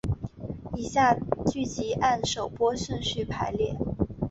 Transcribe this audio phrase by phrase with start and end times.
[0.73, 1.15] 以下
[1.45, 3.77] 剧集按照首播顺序排列。